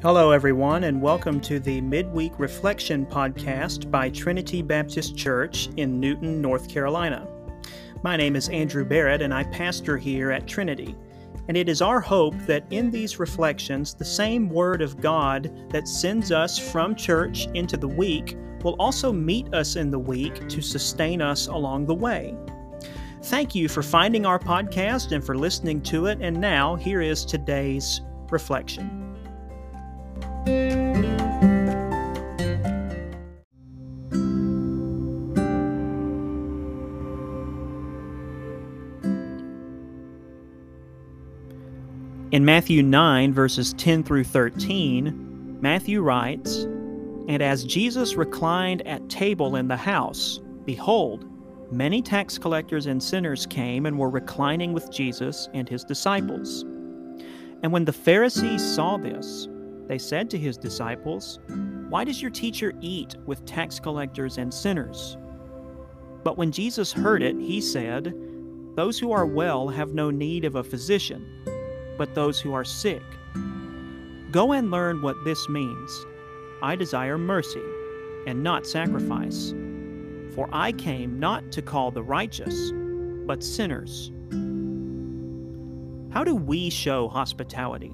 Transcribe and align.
Hello, 0.00 0.30
everyone, 0.30 0.84
and 0.84 1.02
welcome 1.02 1.40
to 1.40 1.58
the 1.58 1.80
Midweek 1.80 2.30
Reflection 2.38 3.04
podcast 3.04 3.90
by 3.90 4.08
Trinity 4.08 4.62
Baptist 4.62 5.16
Church 5.16 5.70
in 5.76 5.98
Newton, 5.98 6.40
North 6.40 6.68
Carolina. 6.68 7.26
My 8.04 8.16
name 8.16 8.36
is 8.36 8.48
Andrew 8.50 8.84
Barrett, 8.84 9.22
and 9.22 9.34
I 9.34 9.42
pastor 9.42 9.98
here 9.98 10.30
at 10.30 10.46
Trinity. 10.46 10.94
And 11.48 11.56
it 11.56 11.68
is 11.68 11.82
our 11.82 11.98
hope 12.00 12.36
that 12.46 12.64
in 12.70 12.92
these 12.92 13.18
reflections, 13.18 13.92
the 13.92 14.04
same 14.04 14.48
Word 14.48 14.82
of 14.82 15.00
God 15.00 15.50
that 15.70 15.88
sends 15.88 16.30
us 16.30 16.60
from 16.60 16.94
church 16.94 17.48
into 17.54 17.76
the 17.76 17.88
week 17.88 18.36
will 18.62 18.76
also 18.78 19.10
meet 19.10 19.52
us 19.52 19.74
in 19.74 19.90
the 19.90 19.98
week 19.98 20.48
to 20.48 20.62
sustain 20.62 21.20
us 21.20 21.48
along 21.48 21.86
the 21.86 21.94
way. 21.96 22.36
Thank 23.24 23.52
you 23.56 23.68
for 23.68 23.82
finding 23.82 24.26
our 24.26 24.38
podcast 24.38 25.10
and 25.10 25.24
for 25.24 25.36
listening 25.36 25.82
to 25.82 26.06
it. 26.06 26.18
And 26.20 26.40
now, 26.40 26.76
here 26.76 27.00
is 27.00 27.24
today's 27.24 28.00
reflection. 28.30 29.07
In 42.30 42.44
Matthew 42.44 42.82
9, 42.82 43.32
verses 43.32 43.72
10 43.78 44.04
through 44.04 44.24
13, 44.24 45.58
Matthew 45.60 46.02
writes, 46.02 46.64
And 47.26 47.42
as 47.42 47.64
Jesus 47.64 48.16
reclined 48.16 48.86
at 48.86 49.08
table 49.08 49.56
in 49.56 49.66
the 49.66 49.76
house, 49.76 50.38
behold, 50.64 51.24
many 51.72 52.02
tax 52.02 52.36
collectors 52.38 52.86
and 52.86 53.02
sinners 53.02 53.46
came 53.46 53.86
and 53.86 53.98
were 53.98 54.10
reclining 54.10 54.72
with 54.74 54.88
Jesus 54.92 55.48
and 55.54 55.68
his 55.68 55.82
disciples. 55.82 56.62
And 57.62 57.72
when 57.72 57.86
the 57.86 57.92
Pharisees 57.92 58.62
saw 58.62 58.98
this, 58.98 59.48
they 59.88 59.98
said 59.98 60.28
to 60.30 60.38
his 60.38 60.56
disciples, 60.56 61.40
Why 61.88 62.04
does 62.04 62.20
your 62.20 62.30
teacher 62.30 62.72
eat 62.80 63.16
with 63.26 63.44
tax 63.46 63.80
collectors 63.80 64.38
and 64.38 64.52
sinners? 64.52 65.16
But 66.22 66.36
when 66.36 66.52
Jesus 66.52 66.92
heard 66.92 67.22
it, 67.22 67.36
he 67.36 67.60
said, 67.60 68.14
Those 68.76 68.98
who 68.98 69.12
are 69.12 69.26
well 69.26 69.68
have 69.68 69.94
no 69.94 70.10
need 70.10 70.44
of 70.44 70.56
a 70.56 70.62
physician, 70.62 71.26
but 71.96 72.14
those 72.14 72.38
who 72.38 72.52
are 72.52 72.64
sick. 72.64 73.02
Go 74.30 74.52
and 74.52 74.70
learn 74.70 75.00
what 75.00 75.16
this 75.24 75.48
means. 75.48 76.04
I 76.62 76.76
desire 76.76 77.16
mercy 77.16 77.62
and 78.26 78.42
not 78.42 78.66
sacrifice. 78.66 79.54
For 80.34 80.50
I 80.52 80.72
came 80.72 81.18
not 81.18 81.50
to 81.52 81.62
call 81.62 81.90
the 81.90 82.02
righteous, 82.02 82.72
but 83.26 83.42
sinners. 83.42 84.12
How 86.12 86.24
do 86.24 86.34
we 86.34 86.68
show 86.68 87.08
hospitality? 87.08 87.92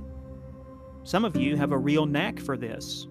Some 1.05 1.27
of 1.27 1.36
you 1.36 1.56
have 1.58 1.72
a 1.72 1.78
real 1.78 2.06
knack 2.06 2.41
for 2.41 2.56
this. 2.56 3.06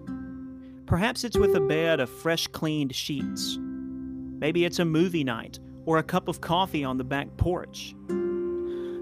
Perhaps 0.84 1.22
it's 1.22 1.38
with 1.38 1.54
a 1.54 1.60
bed 1.60 2.00
of 2.00 2.10
fresh 2.10 2.48
cleaned 2.48 2.92
sheets. 2.92 3.56
Maybe 3.60 4.64
it's 4.64 4.80
a 4.80 4.84
movie 4.84 5.22
night 5.22 5.60
or 5.86 5.98
a 5.98 6.02
cup 6.02 6.26
of 6.26 6.40
coffee 6.40 6.82
on 6.82 6.98
the 6.98 7.04
back 7.04 7.28
porch. 7.36 7.94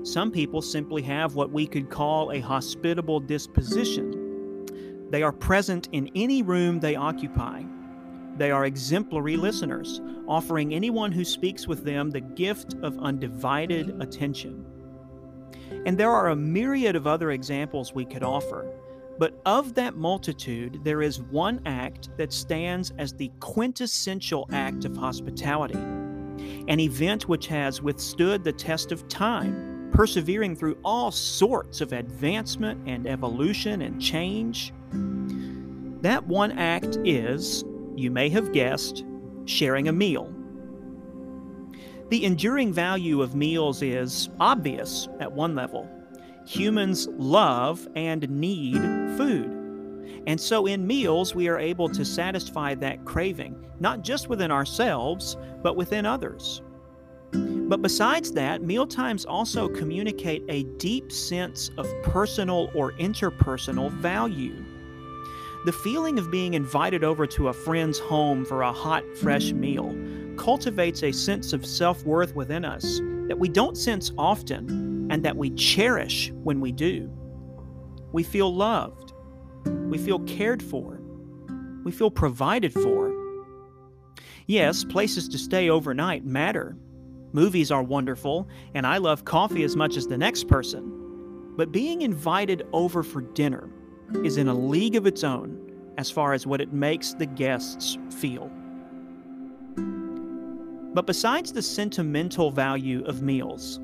Some 0.02 0.30
people 0.30 0.60
simply 0.60 1.00
have 1.02 1.34
what 1.34 1.50
we 1.50 1.66
could 1.66 1.88
call 1.88 2.32
a 2.32 2.40
hospitable 2.40 3.18
disposition. 3.18 4.66
They 5.08 5.22
are 5.22 5.32
present 5.32 5.88
in 5.92 6.10
any 6.14 6.42
room 6.42 6.78
they 6.78 6.94
occupy. 6.94 7.62
They 8.36 8.50
are 8.50 8.66
exemplary 8.66 9.38
listeners, 9.38 10.02
offering 10.28 10.74
anyone 10.74 11.12
who 11.12 11.24
speaks 11.24 11.66
with 11.66 11.82
them 11.84 12.10
the 12.10 12.20
gift 12.20 12.74
of 12.82 12.98
undivided 12.98 14.02
attention. 14.02 14.66
And 15.87 15.98
there 15.98 16.11
are 16.11 16.28
a 16.28 16.37
myriad 16.37 16.97
of 16.97 17.06
other 17.06 17.31
examples 17.33 17.95
we 17.95 18.05
could 18.05 18.23
offer. 18.23 18.67
But 19.19 19.41
of 19.45 19.75
that 19.75 19.95
multitude, 19.95 20.81
there 20.83 21.03
is 21.03 21.20
one 21.23 21.61
act 21.67 22.09
that 22.16 22.33
stands 22.33 22.93
as 22.99 23.12
the 23.12 23.31
quintessential 23.41 24.49
act 24.53 24.84
of 24.84 24.97
hospitality, 24.97 25.78
an 25.78 26.81
event 26.81 27.28
which 27.28 27.47
has 27.49 27.82
withstood 27.82 28.43
the 28.43 28.53
test 28.53 28.91
of 28.91 29.06
time, 29.09 29.91
persevering 29.93 30.56
through 30.56 30.78
all 30.82 31.11
sorts 31.11 31.81
of 31.81 31.93
advancement 31.93 32.81
and 32.88 33.06
evolution 33.06 33.82
and 33.82 34.00
change. 34.00 34.72
That 36.00 36.27
one 36.27 36.53
act 36.53 36.99
is, 37.05 37.65
you 37.94 38.11
may 38.11 38.28
have 38.31 38.53
guessed, 38.53 39.05
sharing 39.44 39.88
a 39.88 39.93
meal. 39.93 40.32
The 42.12 42.27
enduring 42.27 42.75
value 42.75 43.23
of 43.23 43.34
meals 43.34 43.81
is 43.81 44.28
obvious 44.39 45.09
at 45.19 45.33
one 45.33 45.55
level. 45.55 45.89
Humans 46.45 47.09
love 47.12 47.89
and 47.97 48.28
need 48.28 48.83
food. 49.17 50.23
And 50.27 50.39
so 50.39 50.67
in 50.67 50.87
meals, 50.87 51.34
we 51.34 51.49
are 51.49 51.59
able 51.59 51.89
to 51.89 52.05
satisfy 52.05 52.75
that 52.75 53.06
craving, 53.06 53.65
not 53.81 54.03
just 54.03 54.28
within 54.28 54.50
ourselves, 54.50 55.39
but 55.62 55.75
within 55.75 56.05
others. 56.05 56.61
But 57.33 57.81
besides 57.81 58.31
that, 58.33 58.61
mealtimes 58.61 59.25
also 59.25 59.67
communicate 59.67 60.43
a 60.50 60.65
deep 60.77 61.11
sense 61.11 61.71
of 61.79 61.87
personal 62.03 62.71
or 62.75 62.93
interpersonal 62.99 63.91
value. 63.91 64.62
The 65.65 65.73
feeling 65.73 66.19
of 66.19 66.31
being 66.31 66.53
invited 66.53 67.05
over 67.05 67.27
to 67.29 67.49
a 67.49 67.55
friend's 67.55 67.99
home 67.99 68.44
for 68.44 68.61
a 68.61 68.73
hot, 68.73 69.03
fresh 69.17 69.53
meal 69.53 69.97
cultivates 70.37 71.03
a 71.03 71.12
sense 71.12 71.53
of 71.53 71.66
self 71.66 72.04
worth 72.04 72.34
within 72.34 72.65
us 72.65 73.00
that 73.28 73.38
we 73.38 73.48
don't 73.48 73.76
sense 73.76 74.12
often 74.19 75.09
and 75.10 75.25
that 75.25 75.37
we 75.37 75.50
cherish 75.50 76.32
when 76.43 76.60
we 76.60 76.72
do. 76.72 77.10
We 78.12 78.22
feel 78.22 78.54
loved. 78.54 79.12
We 79.65 79.98
feel 79.98 80.20
cared 80.20 80.62
for. 80.62 81.00
We 81.84 81.93
feel 81.93 82.10
provided 82.10 82.72
for. 82.72 83.12
Yes, 84.47 84.84
places 84.84 85.28
to 85.28 85.38
stay 85.38 85.70
overnight 85.70 86.25
matter. 86.25 86.76
Movies 87.32 87.70
are 87.70 87.82
wonderful, 87.82 88.49
and 88.75 88.87
I 88.87 88.99
love 88.99 89.25
coffee 89.25 89.62
as 89.62 89.76
much 89.76 89.97
as 89.97 90.06
the 90.06 90.19
next 90.19 90.49
person. 90.49 91.53
But 91.56 91.72
being 91.72 92.03
invited 92.03 92.66
over 92.72 93.03
for 93.03 93.22
dinner 93.22 93.70
is 94.25 94.37
in 94.37 94.49
a 94.49 94.54
league 94.54 94.97
of 94.97 95.06
its 95.06 95.25
own 95.25 95.59
as 95.99 96.10
far 96.10 96.32
as 96.32 96.47
what 96.47 96.60
it 96.60 96.72
makes 96.72 97.14
the 97.14 97.26
guests 97.26 97.99
feel. 98.10 98.50
But 100.94 101.06
besides 101.06 101.53
the 101.53 101.62
sentimental 101.62 102.50
value 102.50 103.04
of 103.04 103.22
meals, 103.22 103.80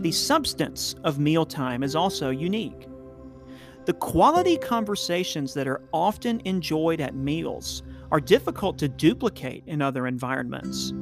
the 0.00 0.12
substance 0.12 0.94
of 1.04 1.18
mealtime 1.18 1.82
is 1.82 1.96
also 1.96 2.30
unique. 2.30 2.88
The 3.84 3.94
quality 3.94 4.56
conversations 4.56 5.54
that 5.54 5.66
are 5.66 5.82
often 5.92 6.40
enjoyed 6.44 7.00
at 7.00 7.16
meals 7.16 7.82
are 8.12 8.20
difficult 8.20 8.78
to 8.78 8.88
duplicate 8.88 9.64
in 9.66 9.82
other 9.82 10.06
environments. 10.06 10.92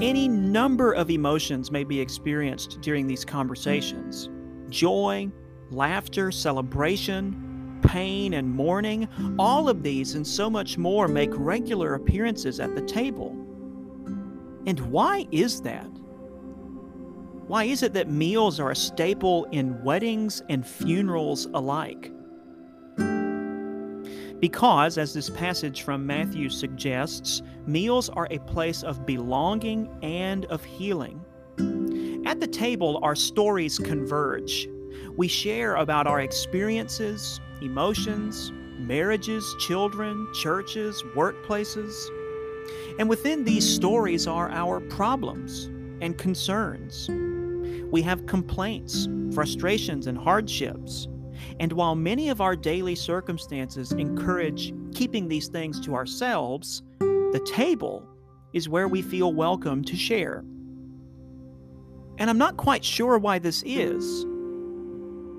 Any 0.00 0.26
number 0.26 0.92
of 0.92 1.08
emotions 1.08 1.70
may 1.70 1.84
be 1.84 2.00
experienced 2.00 2.80
during 2.80 3.06
these 3.06 3.24
conversations 3.24 4.28
joy, 4.70 5.30
laughter, 5.70 6.32
celebration, 6.32 7.78
pain, 7.82 8.34
and 8.34 8.50
mourning. 8.50 9.08
All 9.38 9.68
of 9.68 9.84
these 9.84 10.16
and 10.16 10.26
so 10.26 10.50
much 10.50 10.76
more 10.78 11.06
make 11.06 11.30
regular 11.32 11.94
appearances 11.94 12.58
at 12.58 12.74
the 12.74 12.82
table. 12.82 13.36
And 14.66 14.80
why 14.80 15.26
is 15.30 15.60
that? 15.62 15.88
Why 17.46 17.64
is 17.64 17.82
it 17.82 17.92
that 17.92 18.10
meals 18.10 18.58
are 18.58 18.70
a 18.70 18.76
staple 18.76 19.44
in 19.52 19.82
weddings 19.84 20.42
and 20.48 20.66
funerals 20.66 21.46
alike? 21.52 22.10
Because, 24.40 24.98
as 24.98 25.14
this 25.14 25.30
passage 25.30 25.82
from 25.82 26.06
Matthew 26.06 26.48
suggests, 26.48 27.42
meals 27.66 28.08
are 28.10 28.28
a 28.30 28.38
place 28.40 28.82
of 28.82 29.06
belonging 29.06 29.88
and 30.02 30.44
of 30.46 30.64
healing. 30.64 31.24
At 32.26 32.40
the 32.40 32.46
table, 32.46 32.98
our 33.02 33.14
stories 33.14 33.78
converge. 33.78 34.68
We 35.16 35.28
share 35.28 35.76
about 35.76 36.06
our 36.06 36.20
experiences, 36.20 37.40
emotions, 37.62 38.52
marriages, 38.78 39.54
children, 39.60 40.26
churches, 40.34 41.02
workplaces. 41.14 41.94
And 42.98 43.08
within 43.08 43.44
these 43.44 43.68
stories 43.68 44.26
are 44.26 44.50
our 44.50 44.80
problems 44.80 45.66
and 46.00 46.16
concerns. 46.16 47.08
We 47.90 48.02
have 48.02 48.26
complaints, 48.26 49.08
frustrations, 49.32 50.06
and 50.06 50.16
hardships. 50.16 51.08
And 51.60 51.72
while 51.72 51.94
many 51.94 52.28
of 52.28 52.40
our 52.40 52.54
daily 52.56 52.94
circumstances 52.94 53.92
encourage 53.92 54.72
keeping 54.94 55.28
these 55.28 55.48
things 55.48 55.80
to 55.80 55.94
ourselves, 55.94 56.82
the 57.00 57.44
table 57.52 58.06
is 58.52 58.68
where 58.68 58.86
we 58.86 59.02
feel 59.02 59.32
welcome 59.32 59.82
to 59.84 59.96
share. 59.96 60.44
And 62.18 62.30
I'm 62.30 62.38
not 62.38 62.56
quite 62.56 62.84
sure 62.84 63.18
why 63.18 63.40
this 63.40 63.62
is. 63.66 64.24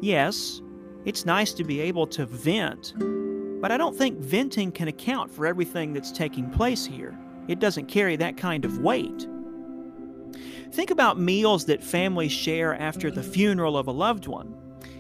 Yes, 0.02 0.62
it's 1.06 1.26
nice 1.26 1.54
to 1.54 1.64
be 1.64 1.80
able 1.80 2.06
to 2.08 2.26
vent, 2.26 2.94
but 3.62 3.72
I 3.72 3.78
don't 3.78 3.96
think 3.96 4.20
venting 4.20 4.72
can 4.72 4.90
account 4.90 5.32
for 5.32 5.46
everything 5.46 5.94
that's 5.94 6.12
taking 6.12 6.50
place 6.50 6.86
here. 6.86 7.18
It 7.48 7.60
doesn't 7.60 7.88
carry 7.88 8.16
that 8.18 8.38
kind 8.38 8.66
of 8.66 8.80
weight. 8.80 9.28
Think 10.72 10.92
about 10.92 11.20
meals 11.20 11.66
that 11.66 11.84
families 11.84 12.32
share 12.32 12.76
after 12.76 13.10
the 13.10 13.24
funeral 13.24 13.78
of 13.78 13.88
a 13.88 13.92
loved 13.92 14.28
one. 14.28 14.56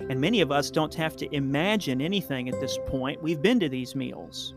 And 0.09 0.21
many 0.21 0.41
of 0.41 0.51
us 0.51 0.71
don't 0.71 0.93
have 0.95 1.15
to 1.17 1.35
imagine 1.35 2.01
anything 2.01 2.49
at 2.49 2.59
this 2.59 2.77
point. 2.85 3.21
We've 3.21 3.41
been 3.41 3.59
to 3.59 3.69
these 3.69 3.95
meals. 3.95 4.53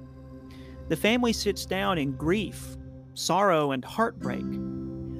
The 0.88 0.96
family 0.96 1.32
sits 1.32 1.66
down 1.66 1.98
in 1.98 2.12
grief, 2.12 2.76
sorrow, 3.14 3.72
and 3.72 3.84
heartbreak. 3.84 4.44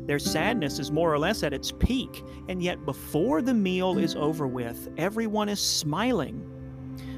Their 0.07 0.19
sadness 0.19 0.79
is 0.79 0.91
more 0.91 1.13
or 1.13 1.19
less 1.19 1.43
at 1.43 1.53
its 1.53 1.71
peak, 1.71 2.25
and 2.49 2.63
yet 2.63 2.85
before 2.87 3.43
the 3.43 3.55
meal 3.55 3.99
is 3.99 4.17
over 4.17 4.47
with, 4.47 4.89
everyone 4.97 5.49
is 5.49 5.61
smiling. 5.61 6.43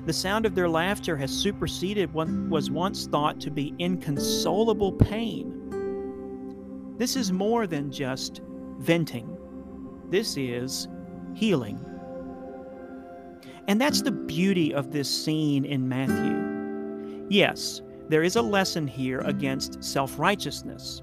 The 0.07 0.13
sound 0.13 0.47
of 0.47 0.55
their 0.55 0.69
laughter 0.69 1.17
has 1.17 1.31
superseded 1.31 2.13
what 2.13 2.29
was 2.49 2.71
once 2.71 3.07
thought 3.07 3.41
to 3.41 3.51
be 3.51 3.75
inconsolable 3.79 4.93
pain. 4.93 5.57
This 6.97 7.17
is 7.17 7.33
more 7.33 7.67
than 7.67 7.93
just 7.93 8.41
venting, 8.79 9.37
this 10.09 10.37
is 10.37 10.89
healing. 11.35 11.85
And 13.69 13.81
that's 13.81 14.03
the 14.03 14.11
beauty 14.11 14.75
of 14.75 14.91
this 14.91 15.09
scene 15.09 15.65
in 15.65 15.89
Matthew. 15.89 17.27
Yes, 17.29 17.83
there 18.09 18.25
is 18.25 18.37
a 18.37 18.43
lesson 18.43 18.89
here 18.89 19.21
against 19.21 19.85
self 19.85 20.19
righteousness. 20.19 21.03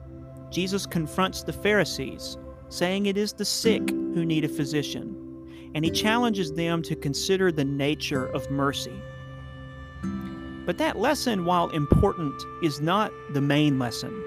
Jesus 0.50 0.86
confronts 0.86 1.44
the 1.44 1.54
Pharisees, 1.54 2.38
saying 2.70 3.06
it 3.06 3.18
is 3.18 3.32
the 3.32 3.46
sick 3.46 3.90
who 3.90 4.26
need 4.26 4.44
a 4.44 4.50
physician, 4.50 5.17
and 5.78 5.86
he 5.86 5.92
challenges 5.92 6.52
them 6.54 6.82
to 6.82 6.96
consider 6.96 7.52
the 7.52 7.64
nature 7.64 8.26
of 8.26 8.50
mercy. 8.50 9.00
But 10.66 10.80
that 10.80 10.98
lesson, 10.98 11.46
while 11.46 11.70
important, 11.70 12.34
is 12.64 12.82
not 12.82 13.12
the 13.34 13.42
main 13.42 13.78
lesson. 13.78 14.24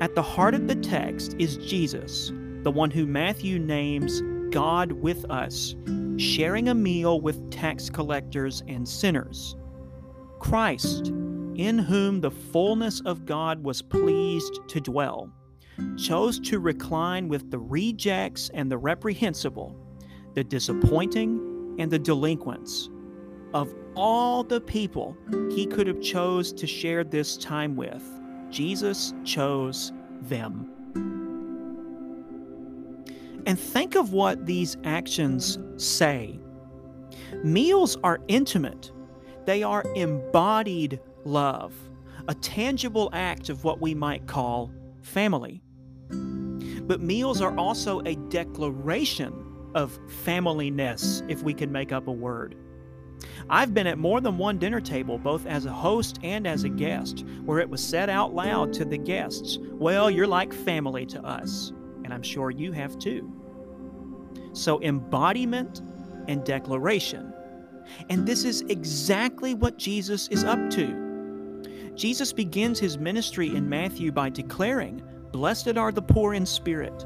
At 0.00 0.14
the 0.14 0.22
heart 0.22 0.54
of 0.54 0.66
the 0.66 0.76
text 0.76 1.36
is 1.38 1.58
Jesus, 1.58 2.32
the 2.62 2.70
one 2.70 2.90
who 2.90 3.04
Matthew 3.04 3.58
names 3.58 4.22
God 4.48 4.92
with 4.92 5.30
us, 5.30 5.74
sharing 6.16 6.70
a 6.70 6.74
meal 6.74 7.20
with 7.20 7.50
tax 7.50 7.90
collectors 7.90 8.62
and 8.66 8.88
sinners. 8.88 9.56
Christ, 10.38 11.08
in 11.56 11.78
whom 11.78 12.22
the 12.22 12.30
fullness 12.30 13.02
of 13.02 13.26
God 13.26 13.62
was 13.62 13.82
pleased 13.82 14.60
to 14.68 14.80
dwell, 14.80 15.30
chose 15.98 16.40
to 16.40 16.58
recline 16.58 17.28
with 17.28 17.50
the 17.50 17.58
rejects 17.58 18.50
and 18.54 18.72
the 18.72 18.78
reprehensible, 18.78 19.83
the 20.34 20.44
disappointing 20.44 21.76
and 21.78 21.90
the 21.90 21.98
delinquents. 21.98 22.90
Of 23.52 23.74
all 23.94 24.42
the 24.42 24.60
people 24.60 25.16
he 25.54 25.66
could 25.66 25.86
have 25.86 26.00
chose 26.00 26.52
to 26.52 26.66
share 26.66 27.04
this 27.04 27.36
time 27.36 27.76
with, 27.76 28.02
Jesus 28.50 29.14
chose 29.24 29.92
them. 30.22 30.70
And 33.46 33.58
think 33.58 33.94
of 33.94 34.12
what 34.12 34.46
these 34.46 34.76
actions 34.84 35.58
say. 35.76 36.38
Meals 37.42 37.96
are 38.02 38.20
intimate, 38.28 38.90
they 39.44 39.62
are 39.62 39.84
embodied 39.94 41.00
love, 41.24 41.74
a 42.28 42.34
tangible 42.34 43.10
act 43.12 43.50
of 43.50 43.64
what 43.64 43.80
we 43.80 43.94
might 43.94 44.26
call 44.26 44.72
family. 45.02 45.62
But 46.08 47.00
meals 47.00 47.40
are 47.40 47.56
also 47.56 48.00
a 48.00 48.14
declaration 48.14 49.53
of 49.74 49.98
familyness, 50.24 51.22
if 51.28 51.42
we 51.42 51.54
can 51.54 51.70
make 51.70 51.92
up 51.92 52.08
a 52.08 52.12
word. 52.12 52.56
I've 53.48 53.74
been 53.74 53.86
at 53.86 53.98
more 53.98 54.20
than 54.20 54.38
one 54.38 54.58
dinner 54.58 54.80
table, 54.80 55.18
both 55.18 55.46
as 55.46 55.66
a 55.66 55.72
host 55.72 56.18
and 56.22 56.46
as 56.46 56.64
a 56.64 56.68
guest, 56.68 57.24
where 57.44 57.58
it 57.58 57.68
was 57.68 57.82
said 57.82 58.10
out 58.10 58.34
loud 58.34 58.72
to 58.74 58.84
the 58.84 58.98
guests, 58.98 59.58
Well, 59.60 60.10
you're 60.10 60.26
like 60.26 60.52
family 60.52 61.06
to 61.06 61.22
us. 61.22 61.72
And 62.04 62.12
I'm 62.12 62.22
sure 62.22 62.50
you 62.50 62.72
have 62.72 62.98
too. 62.98 63.32
So, 64.52 64.80
embodiment 64.82 65.82
and 66.28 66.44
declaration. 66.44 67.32
And 68.08 68.26
this 68.26 68.44
is 68.44 68.62
exactly 68.62 69.54
what 69.54 69.78
Jesus 69.78 70.28
is 70.28 70.44
up 70.44 70.70
to. 70.70 71.04
Jesus 71.94 72.32
begins 72.32 72.78
his 72.78 72.98
ministry 72.98 73.54
in 73.54 73.68
Matthew 73.68 74.10
by 74.10 74.30
declaring, 74.30 75.02
Blessed 75.32 75.76
are 75.76 75.92
the 75.92 76.02
poor 76.02 76.34
in 76.34 76.46
spirit, 76.46 77.04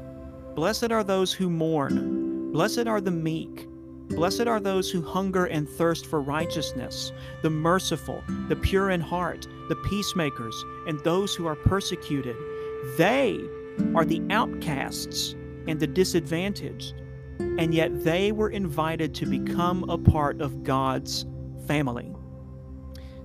blessed 0.55 0.91
are 0.91 1.03
those 1.03 1.33
who 1.33 1.49
mourn, 1.49 2.18
blessed 2.51 2.87
are 2.87 3.01
the 3.01 3.11
meek. 3.11 3.67
Blessed 4.09 4.47
are 4.47 4.59
those 4.59 4.89
who 4.89 5.03
hunger 5.03 5.45
and 5.45 5.69
thirst 5.69 6.07
for 6.07 6.19
righteousness, 6.19 7.11
the 7.43 7.49
merciful, 7.49 8.23
the 8.47 8.55
pure 8.55 8.89
in 8.89 9.01
heart, 9.01 9.47
the 9.67 9.75
peacemakers, 9.75 10.65
and 10.87 10.99
those 11.01 11.35
who 11.35 11.45
are 11.45 11.55
persecuted. 11.55 12.35
They 12.97 13.39
are 13.95 14.05
the 14.05 14.23
outcasts 14.31 15.35
and 15.67 15.79
the 15.79 15.87
disadvantaged, 15.87 16.95
and 17.39 17.73
yet 17.73 18.03
they 18.03 18.31
were 18.31 18.49
invited 18.49 19.13
to 19.15 19.27
become 19.27 19.87
a 19.87 19.97
part 19.97 20.41
of 20.41 20.63
God's 20.63 21.27
family. 21.67 22.11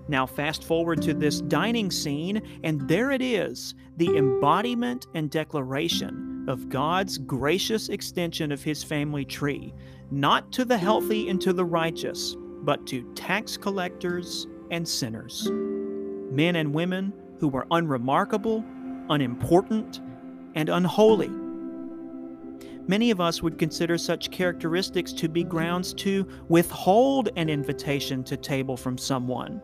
Now, 0.07 0.27
fast 0.27 0.65
forward 0.65 1.01
to 1.03 1.15
this 1.15 1.41
dining 1.41 1.91
scene, 1.91 2.43
and 2.63 2.87
there 2.87 3.11
it 3.11 3.23
is 3.23 3.75
the 3.97 4.19
embodiment 4.19 5.07
and 5.15 5.31
declaration 5.31 6.34
of 6.49 6.69
God's 6.69 7.19
gracious 7.19 7.89
extension 7.89 8.53
of 8.53 8.63
his 8.63 8.83
family 8.83 9.25
tree, 9.25 9.73
not 10.11 10.53
to 10.53 10.65
the 10.65 10.79
healthy 10.79 11.29
and 11.29 11.41
to 11.41 11.53
the 11.53 11.65
righteous, 11.65 12.37
but 12.63 12.87
to 12.87 13.03
tax 13.15 13.57
collectors 13.57 14.47
and 14.71 14.87
sinners. 14.87 15.49
Men 15.51 16.57
and 16.57 16.75
women 16.75 17.13
who 17.39 17.49
were 17.49 17.67
unremarkable, 17.71 18.65
unimportant, 19.11 20.01
and 20.55 20.69
unholy. 20.69 21.31
Many 22.87 23.11
of 23.11 23.21
us 23.21 23.43
would 23.43 23.59
consider 23.59 23.97
such 23.97 24.31
characteristics 24.31 25.13
to 25.15 25.29
be 25.29 25.43
grounds 25.43 25.95
to 25.95 26.27
withhold 26.49 27.31
an 27.37 27.49
invitation 27.49 28.23
to 28.25 28.37
table 28.37 28.77
from 28.77 28.99
someone. 28.99 29.63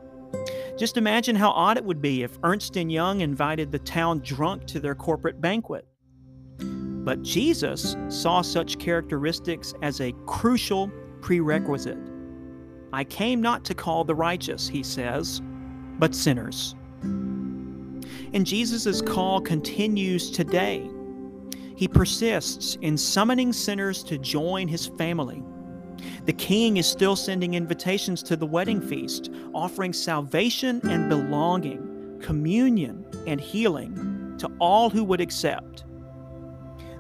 Just 0.79 0.97
imagine 0.97 1.37
how 1.37 1.51
odd 1.51 1.77
it 1.77 1.85
would 1.85 2.01
be 2.01 2.23
if 2.23 2.39
Ernst 2.43 2.77
& 2.77 2.77
Young 2.77 3.21
invited 3.21 3.71
the 3.71 3.79
town 3.81 4.21
drunk 4.21 4.67
to 4.69 4.81
their 4.81 4.95
corporate 4.95 5.41
banquet. 5.41 5.87
But 7.05 7.23
Jesus 7.23 7.97
saw 8.09 8.43
such 8.43 8.79
characteristics 8.79 9.75
as 9.83 10.01
a 10.01 10.13
crucial 10.27 10.91
prerequisite. 11.23 11.99
I 12.93 13.05
came 13.05 13.41
not 13.41 13.65
to 13.65 13.75
call 13.75 14.05
the 14.05 14.15
righteous, 14.15 14.69
he 14.69 14.83
says, 14.83 15.41
but 15.99 16.15
sinners. 16.15 16.75
And 17.03 18.47
Jesus' 18.47 19.01
call 19.03 19.41
continues 19.41 20.31
today. 20.31 20.89
He 21.77 21.89
persists 21.89 22.77
in 22.83 22.97
summoning 22.97 23.53
sinners 23.53 24.03
to 24.05 24.19
join 24.19 24.69
his 24.69 24.87
family. 24.87 25.43
The 26.27 26.33
king 26.33 26.77
is 26.77 26.87
still 26.87 27.17
sending 27.17 27.55
invitations 27.55 28.23
to 28.25 28.37
the 28.37 28.47
wedding 28.47 28.81
feast, 28.81 29.31
offering 29.55 29.93
salvation 29.93 30.81
and 30.85 31.09
belonging, 31.09 32.19
communion 32.23 33.07
and 33.27 33.41
healing 33.41 34.35
to 34.39 34.51
all 34.59 34.91
who 34.91 35.05
would 35.05 35.21
accept. 35.21 35.85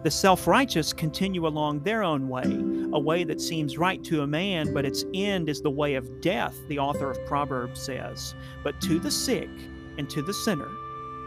The 0.03 0.11
self 0.11 0.47
righteous 0.47 0.95
continue 0.95 1.47
along 1.47 1.81
their 1.81 2.03
own 2.03 2.29
way, 2.29 2.47
a 2.95 2.99
way 2.99 3.23
that 3.25 3.41
seems 3.41 3.77
right 3.77 4.03
to 4.05 4.23
a 4.23 4.27
man, 4.27 4.73
but 4.73 4.87
its 4.87 5.05
end 5.13 5.51
is 5.51 5.61
the 5.61 5.71
way 5.71 5.95
of 5.95 6.23
death, 6.23 6.57
the 6.69 6.79
author 6.79 7.11
of 7.11 7.27
Proverbs 7.27 7.83
says. 7.83 8.35
But 8.65 8.81
to 8.83 8.99
the 8.99 9.11
sick 9.11 9.51
and 9.99 10.09
to 10.09 10.23
the 10.23 10.33
sinner, 10.33 10.71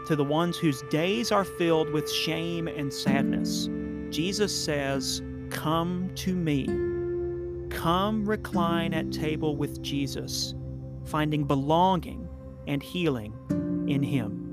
to 0.08 0.16
the 0.16 0.24
ones 0.24 0.56
whose 0.56 0.82
days 0.90 1.30
are 1.30 1.44
filled 1.44 1.90
with 1.90 2.10
shame 2.10 2.66
and 2.66 2.92
sadness, 2.92 3.68
Jesus 4.10 4.52
says, 4.52 5.22
Come 5.50 6.10
to 6.16 6.34
me. 6.34 6.66
Come 7.70 8.24
recline 8.28 8.92
at 8.92 9.12
table 9.12 9.56
with 9.56 9.82
Jesus, 9.82 10.54
finding 11.04 11.44
belonging 11.44 12.28
and 12.66 12.82
healing 12.82 13.34
in 13.88 14.02
Him. 14.02 14.43